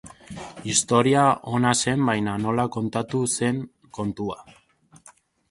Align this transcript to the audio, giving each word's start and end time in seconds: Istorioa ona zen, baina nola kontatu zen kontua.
Istorioa 0.71 1.25
ona 1.57 1.73
zen, 1.83 2.01
baina 2.07 2.33
nola 2.47 2.65
kontatu 2.77 3.23
zen 3.37 3.61
kontua. 4.01 4.41